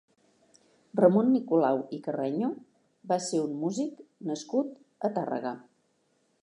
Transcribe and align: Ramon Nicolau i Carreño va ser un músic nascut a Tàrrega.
Ramon 0.99 1.27
Nicolau 1.33 1.81
i 1.97 1.99
Carreño 2.07 2.49
va 3.13 3.19
ser 3.27 3.43
un 3.49 3.55
músic 3.67 4.03
nascut 4.31 4.75
a 5.09 5.15
Tàrrega. 5.19 5.55